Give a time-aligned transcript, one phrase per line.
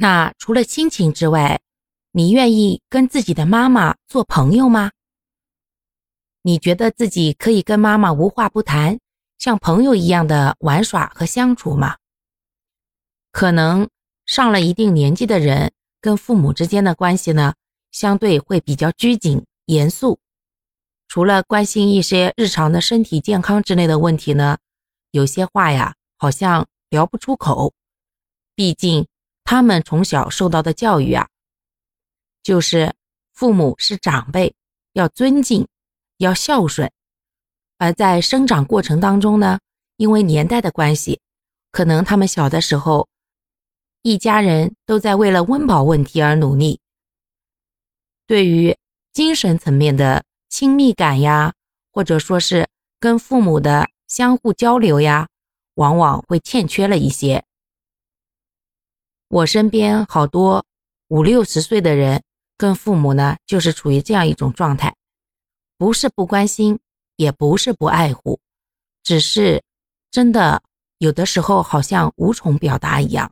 [0.00, 1.60] 那除了亲情之外，
[2.12, 4.92] 你愿意跟自己的妈妈做朋友吗？
[6.42, 9.00] 你觉得自己可以跟妈妈无话不谈，
[9.38, 11.96] 像朋友一样的玩耍和相处吗？
[13.32, 13.88] 可能
[14.24, 17.54] 上了一定年纪的人跟父母之间的关系呢，
[17.90, 20.20] 相对会比较拘谨严肃。
[21.08, 24.58] 除了关心一些日常的身体健康之类的问题呢，
[25.10, 27.74] 有些话呀好像聊不出口。
[28.54, 29.08] 毕竟
[29.50, 31.26] 他们从小受到的教育啊，
[32.42, 32.94] 就是
[33.32, 34.54] 父母是长辈，
[34.92, 35.66] 要尊敬，
[36.18, 36.92] 要孝顺。
[37.78, 39.58] 而在生长过程当中呢，
[39.96, 41.22] 因为年代的关系，
[41.72, 43.08] 可能他们小的时候，
[44.02, 46.78] 一家人都在为了温饱问题而努力。
[48.26, 48.76] 对于
[49.14, 50.22] 精神层面的。
[50.50, 51.54] 亲密感呀，
[51.92, 55.28] 或者说是跟父母的相互交流呀，
[55.74, 57.44] 往往会欠缺了一些。
[59.28, 60.64] 我身边好多
[61.08, 62.22] 五六十岁的人
[62.56, 64.94] 跟父母呢，就是处于这样一种状态，
[65.76, 66.78] 不是不关心，
[67.16, 68.40] 也不是不爱护，
[69.02, 69.62] 只是
[70.10, 70.62] 真的
[70.96, 73.30] 有的时候好像无从表达一样。